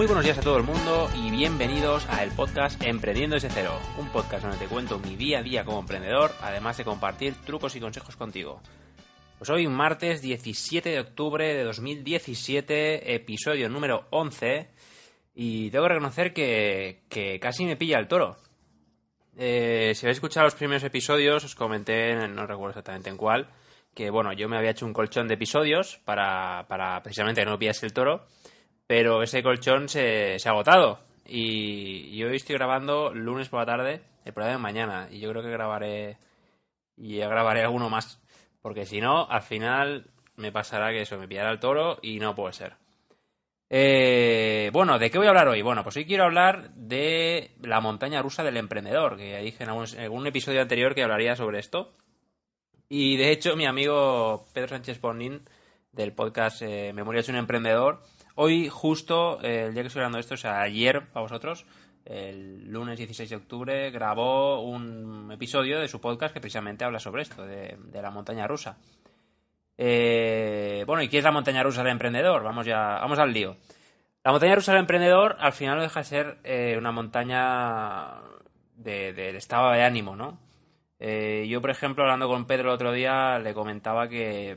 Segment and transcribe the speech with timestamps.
[0.00, 3.78] Muy buenos días a todo el mundo y bienvenidos a el podcast Emprendiendo desde cero,
[3.98, 7.76] un podcast donde te cuento mi día a día como emprendedor, además de compartir trucos
[7.76, 8.62] y consejos contigo.
[9.36, 14.70] Pues hoy martes 17 de octubre de 2017, episodio número 11,
[15.34, 18.38] y tengo que reconocer que, que casi me pilla el toro.
[19.36, 23.50] Eh, si habéis escuchado los primeros episodios, os comenté, no recuerdo exactamente en cuál,
[23.94, 27.58] que bueno, yo me había hecho un colchón de episodios para, para precisamente que no
[27.58, 28.24] pillase el toro,
[28.90, 30.98] pero ese colchón se, se ha agotado.
[31.24, 35.44] Y, hoy estoy grabando lunes por la tarde, el programa de mañana, y yo creo
[35.44, 36.18] que grabaré
[36.96, 38.20] y grabaré alguno más,
[38.60, 42.34] porque si no, al final me pasará que eso, me pillará el toro y no
[42.34, 42.74] puede ser.
[43.68, 45.62] Eh, bueno, ¿de qué voy a hablar hoy?
[45.62, 50.26] Bueno, pues hoy quiero hablar de la montaña rusa del emprendedor, que dije en algún,
[50.26, 51.92] episodio anterior que hablaría sobre esto.
[52.88, 55.42] Y de hecho, mi amigo Pedro Sánchez Bonin,
[55.92, 58.02] del podcast eh, Memorias de un Emprendedor,
[58.42, 61.66] hoy justo, eh, el día que estoy hablando esto, o sea, ayer para vosotros,
[62.04, 67.22] el lunes 16 de octubre, grabó un episodio de su podcast que precisamente habla sobre
[67.22, 68.78] esto, de la montaña rusa.
[69.82, 72.42] Eh, bueno, ¿y qué es la montaña rusa del emprendedor?
[72.42, 73.56] Vamos ya, vamos al lío.
[74.22, 78.20] La montaña rusa del emprendedor al final no deja de ser eh, una montaña
[78.74, 80.38] del de, estado de ánimo, ¿no?
[80.98, 84.54] Eh, yo, por ejemplo, hablando con Pedro el otro día, le comentaba que,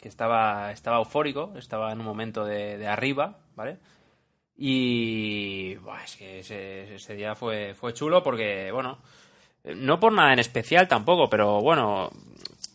[0.00, 3.78] que estaba, estaba eufórico, estaba en un momento de, arriba, ¿vale?
[4.56, 8.98] Y es que ese, ese, día fue, fue chulo porque, bueno,
[9.64, 12.10] no por nada en especial tampoco, pero bueno,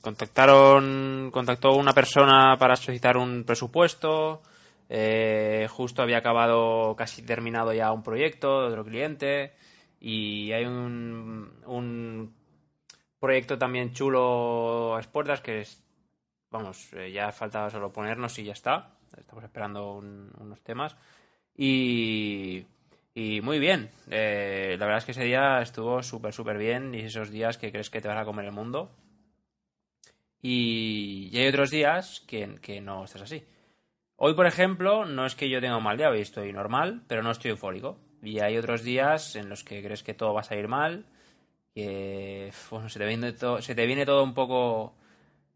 [0.01, 4.41] contactaron, contactó una persona para solicitar un presupuesto.
[4.89, 9.53] Eh, justo había acabado, casi terminado ya un proyecto de otro cliente.
[9.99, 12.33] Y hay un, un
[13.19, 15.81] proyecto también chulo a expuertas que es,
[16.51, 18.91] vamos, eh, ya faltaba solo ponernos y ya está.
[19.17, 20.95] Estamos esperando unos temas.
[21.55, 22.65] Y,
[23.13, 23.89] y muy bien.
[24.09, 26.93] Eh, la verdad es que ese día estuvo súper, súper bien.
[26.93, 28.91] Y esos días que crees que te vas a comer el mundo.
[30.41, 33.43] Y, hay otros días que, no estás así.
[34.15, 37.23] Hoy, por ejemplo, no es que yo tenga un mal día, hoy estoy normal, pero
[37.23, 37.97] no estoy eufórico.
[38.21, 41.05] Y hay otros días en los que crees que todo va a salir mal,
[41.73, 44.95] que se, te viene todo, se te viene todo un poco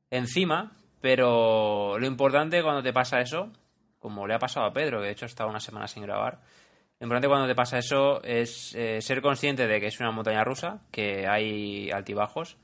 [0.10, 0.76] encima,
[1.06, 3.52] pero lo importante cuando te pasa eso,
[4.00, 6.42] como le ha pasado a Pedro, que de hecho ha estado una semana sin grabar,
[7.00, 10.44] lo importante cuando te pasa eso es eh, ser consciente de que es una montaña
[10.44, 12.58] rusa, que hay altibajos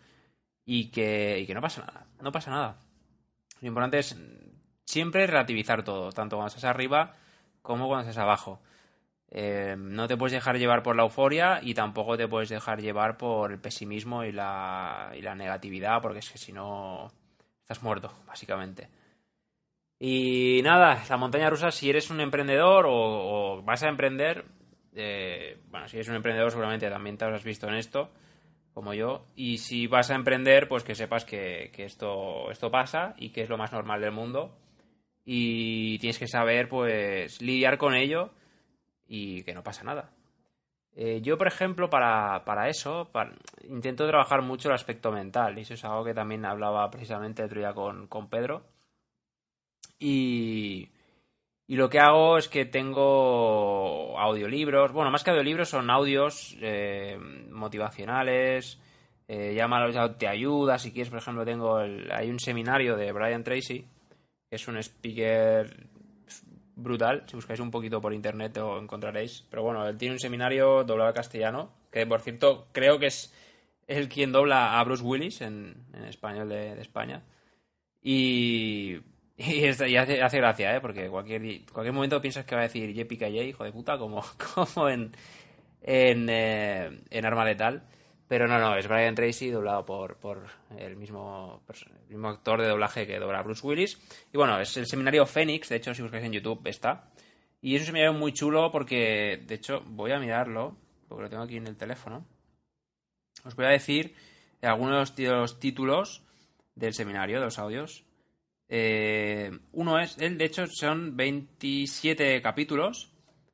[0.66, 2.08] y que, que no pasa nada.
[2.20, 2.78] No pasa nada.
[3.60, 4.18] Lo importante es
[4.86, 7.14] siempre relativizar todo, tanto cuando estás arriba
[7.62, 8.60] como cuando estás abajo.
[9.30, 13.18] Eh, no te puedes dejar llevar por la euforia y tampoco te puedes dejar llevar
[13.18, 17.12] por el pesimismo y la, y la negatividad, porque es que si no
[17.72, 18.90] estás muerto, básicamente.
[19.98, 24.46] Y nada, la montaña rusa, si eres un emprendedor o, vas a emprender,
[24.94, 28.12] eh, bueno, si eres un emprendedor seguramente también te habrás visto en esto,
[28.74, 29.26] como yo.
[29.36, 33.50] Y si vas a emprender, pues que sepas que, esto, esto pasa y que es
[33.50, 34.58] lo más normal del mundo.
[35.24, 38.32] Y tienes que saber, pues, lidiar con ello
[39.08, 40.10] y que no pasa nada.
[40.96, 43.10] Eh, yo, por ejemplo, para, para eso,
[43.70, 45.58] intento trabajar mucho el aspecto mental.
[45.58, 48.64] Y eso es algo que también hablaba precisamente el otro día con, con Pedro.
[50.00, 50.90] Y,
[51.72, 57.18] y lo que hago es que tengo audiolibros, bueno, más que audiolibros son audios eh,
[57.50, 58.78] motivacionales,
[59.28, 63.86] eh, llámalos te ayuda, si quieres, por ejemplo, tengo hay un seminario de Brian Tracy,
[64.50, 65.88] que es un speaker
[66.82, 70.84] brutal, si buscáis un poquito por internet lo encontraréis, pero bueno, él tiene un seminario
[70.84, 73.34] doblado al castellano, que por cierto creo que es
[73.88, 75.76] el quien dobla a Bruce Willis en,
[76.08, 77.24] español de España.
[78.02, 79.00] Y
[79.48, 80.82] y, hace, gracia, ¿eh?
[80.82, 84.24] Porque cualquier, cualquier momento piensas que va a decir J.P.K.J., hijo de puta, como,
[84.56, 85.12] como en,
[85.82, 87.84] en, eh, en Arma Letal.
[88.32, 90.48] Pero no, no, es Brian Tracy doblado por, por
[90.78, 94.00] el, mismo, el mismo actor de doblaje que dobla Bruce Willis.
[94.32, 97.12] Y bueno, es el seminario Phoenix, de hecho, si buscáis en YouTube está.
[97.60, 100.78] Y es un seminario muy chulo porque, de hecho, voy a mirarlo,
[101.10, 102.26] porque lo tengo aquí en el teléfono.
[103.44, 104.16] Os voy a decir
[104.62, 106.24] algunos de los títulos
[106.74, 108.06] del seminario, de los audios.
[108.70, 113.12] Eh, uno es, él de hecho son 27 capítulos.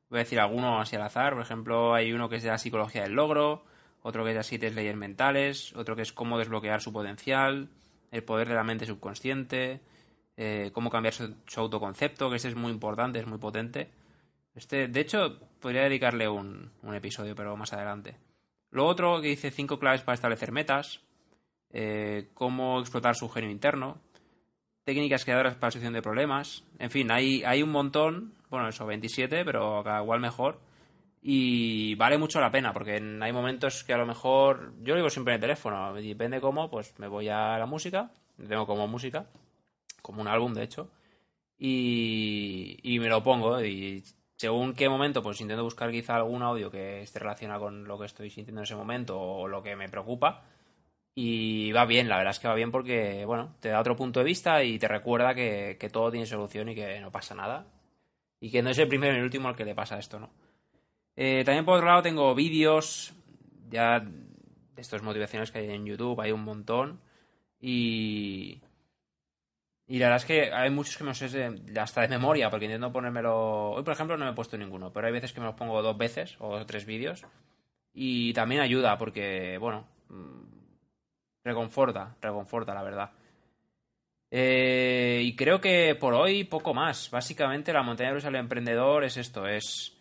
[0.08, 1.32] Voy a decir alguno así al azar.
[1.32, 3.64] Por ejemplo, hay uno que es de la psicología del logro,
[4.08, 7.68] otro que es las siete leyes mentales, otro que es cómo desbloquear su potencial,
[8.10, 9.80] el poder de la mente subconsciente,
[10.34, 13.90] eh, cómo cambiar su, autoconcepto, que ese es muy importante, es muy potente.
[14.54, 18.16] Este, de hecho, podría dedicarle un, episodio, pero más adelante.
[18.70, 21.02] Lo otro que dice cinco claves para establecer metas,
[21.70, 24.00] eh, cómo explotar su genio interno,
[24.84, 26.64] técnicas creadoras para solución de problemas.
[26.78, 30.60] En fin, hay, hay un montón, bueno, eso, 27, pero cada igual mejor.
[31.30, 35.10] Y vale mucho la pena, porque hay momentos que a lo mejor, yo lo digo
[35.10, 38.10] siempre en el teléfono, depende cómo, pues me voy a la música,
[38.48, 39.26] tengo como música,
[40.00, 40.90] como un álbum de hecho,
[41.58, 44.02] y, y me lo pongo y
[44.36, 48.06] según qué momento, pues intento buscar quizá algún audio que esté relacionado con lo que
[48.06, 50.44] estoy sintiendo en ese momento o lo que me preocupa
[51.14, 54.20] y va bien, la verdad es que va bien porque, bueno, te da otro punto
[54.20, 57.66] de vista y te recuerda que, todo tiene solución y que no pasa nada.
[58.40, 60.30] Y que no es el primero ni el último al que le pasa esto, ¿no?
[61.20, 63.12] Eh, también por otro lado tengo vídeos
[63.68, 67.00] ya de estos motivaciones que hay en YouTube, hay un montón.
[67.60, 68.60] Y,
[69.88, 72.92] y la verdad es que hay muchos que me sé hasta de memoria, porque intento
[72.92, 73.70] ponérmelo.
[73.72, 75.82] Hoy, por ejemplo, no me he puesto ninguno, pero hay veces que me los pongo
[75.82, 77.26] dos veces o tres vídeos.
[77.92, 79.88] Y también ayuda, porque, bueno,
[81.42, 83.10] reconforta, reconforta, la verdad.
[84.30, 87.10] Eh, y creo que por hoy poco más.
[87.10, 89.97] Básicamente la montaña rusa del emprendedor es esto, es,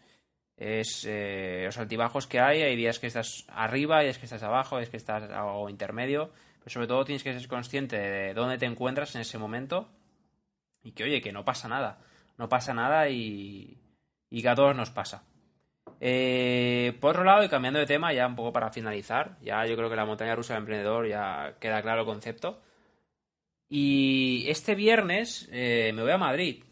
[0.58, 4.42] es eh, los altibajos que hay, hay días que estás arriba, hay días que estás
[4.42, 8.34] abajo, hay días que estás algo intermedio, pero sobre todo tienes que ser consciente de
[8.34, 9.88] dónde te encuentras en ese momento
[10.84, 12.00] y que oye, que no pasa nada,
[12.38, 13.78] no pasa nada y,
[14.32, 15.24] y que a todos nos pasa.
[16.00, 19.76] Eh, por otro lado, y cambiando de tema, ya un poco para finalizar, ya yo
[19.76, 22.62] creo que la montaña rusa del emprendedor ya queda claro el concepto.
[23.70, 26.64] Y este viernes eh, me voy a Madrid,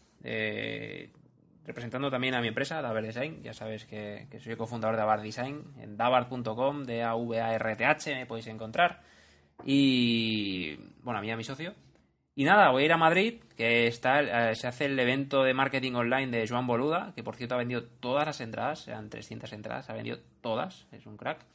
[1.66, 3.42] representando también a mi empresa, Davar Design.
[3.42, 5.64] Ya sabes que, soy cofundador de Davar Design.
[5.78, 9.02] En davar.com, de a v a r t h me podéis encontrar.
[9.64, 11.74] Y bueno, a mí, a mi socio.
[12.34, 15.54] Y nada, voy a ir a Madrid, que está, eh, se hace el evento de
[15.54, 19.50] marketing online de Joan Boluda, que por cierto ha vendido todas las entradas, eran 300
[19.54, 21.46] entradas, ha vendido todas, es un crack.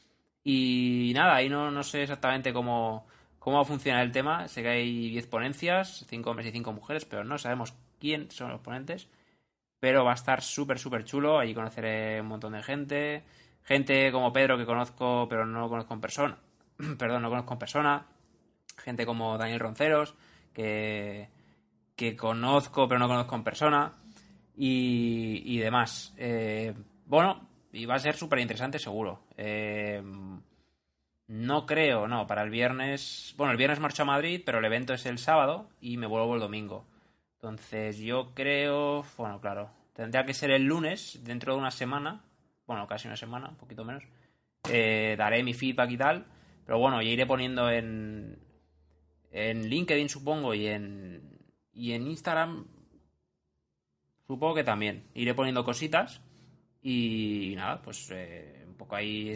[0.44, 3.06] Y nada, ahí no, no sé exactamente cómo,
[3.38, 4.48] cómo va a funcionar el tema.
[4.48, 8.50] Sé que hay 10 ponencias, 5 hombres y 5 mujeres, pero no sabemos quién son
[8.50, 9.08] los ponentes.
[9.82, 11.40] Pero va a estar súper, súper chulo.
[11.40, 13.24] Allí conoceré un montón de gente.
[13.64, 16.38] Gente como Pedro que conozco, pero no conozco en persona.
[16.98, 18.06] Perdón, no conozco en persona.
[18.78, 20.16] Gente como Daniel Ronceros
[20.54, 21.30] que,
[21.96, 23.94] que conozco pero no conozco en persona
[24.56, 26.14] y, y demás.
[26.18, 26.74] Eh,
[27.06, 29.24] bueno, y va a ser súper interesante seguro.
[29.38, 30.02] Eh,
[31.28, 33.34] no creo, no, para el viernes...
[33.38, 36.36] Bueno, el viernes marcho a Madrid, pero el evento es el sábado y me vuelvo
[36.36, 36.86] el domingo.
[37.42, 42.24] Entonces yo creo, bueno, claro, tendría que ser el lunes, dentro de una semana,
[42.68, 44.04] bueno, casi una semana, un poquito menos.
[44.70, 46.28] Eh, daré mi feedback y tal,
[46.68, 48.38] pero bueno, ya iré poniendo en,
[49.32, 51.40] en LinkedIn supongo y en,
[51.74, 52.68] y en Instagram
[54.28, 55.08] supongo que también.
[55.16, 56.22] Iré poniendo cositas
[56.84, 59.34] y, nada, pues eh, un poco ahí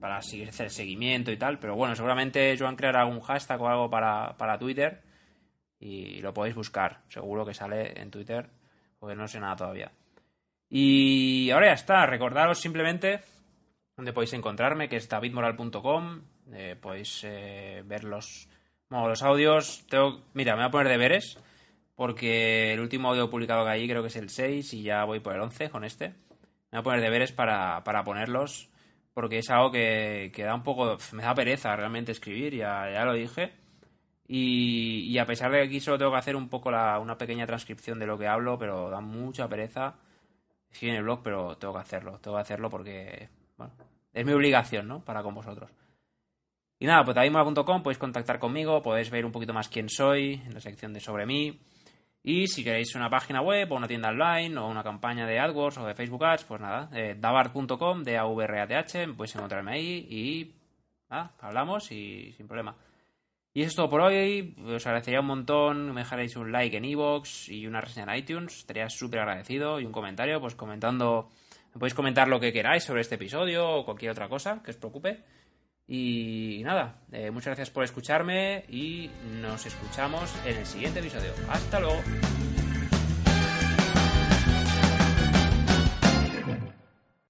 [0.00, 1.58] para seguir hacer seguimiento y tal.
[1.58, 5.05] Pero bueno, seguramente Joan creará un hashtag o algo para, para Twitter
[5.86, 7.02] y lo podéis buscar.
[7.08, 8.48] Seguro que sale en Twitter
[8.98, 9.92] porque no sé nada todavía.
[10.68, 12.06] Y ahora ya está.
[12.06, 13.20] Recordaros simplemente
[13.96, 16.22] donde podéis encontrarme, que es davidmoral.com.
[16.80, 18.48] Podéis eh, ver los
[18.88, 21.36] bueno, los audios, tengo, mira, me voy a poner deberes,
[21.96, 25.18] porque el último audio publicado que hay creo que es el 6 y ya voy
[25.18, 26.10] por el 11 con este.
[26.70, 28.70] Me voy a poner deberes para, para ponerlos,
[29.12, 33.04] porque es algo que, que, da un poco, me da pereza realmente escribir, ya, ya
[33.04, 33.54] lo dije.
[34.28, 37.16] Y, y, a pesar de que aquí solo tengo que hacer un poco la, una
[37.16, 39.94] pequeña transcripción de lo que hablo, pero da mucha pereza.
[40.70, 43.72] Sí en el blog, pero tengo que hacerlo, tengo que hacerlo porque, bueno,
[44.12, 45.04] es mi obligación, ¿no?
[45.04, 45.70] Para con vosotros.
[46.78, 50.52] Y nada, pues davidmola.com podéis contactar conmigo, podéis ver un poquito más quién soy en
[50.52, 51.58] la sección de sobre mí.
[52.22, 55.78] Y si queréis una página web o una tienda online o una campaña de AdWords
[55.78, 59.08] o de Facebook Ads, pues nada, eh, davart.com, de a v r a t h
[59.14, 60.54] podéis encontrarme ahí y
[61.08, 62.74] nada, hablamos y sin problema.
[63.56, 64.54] Y eso es todo por hoy.
[64.66, 65.94] Os agradecería un montón.
[65.94, 68.58] Me dejaréis un like en iVoox y una reseña en iTunes.
[68.58, 69.80] Estaría súper agradecido.
[69.80, 71.30] Y un comentario, pues comentando.
[71.72, 74.76] Me podéis comentar lo que queráis sobre este episodio o cualquier otra cosa que os
[74.76, 75.24] preocupe.
[75.88, 79.08] Y nada, eh, muchas gracias por escucharme y
[79.40, 81.32] nos escuchamos en el siguiente episodio.
[81.48, 82.02] Hasta luego.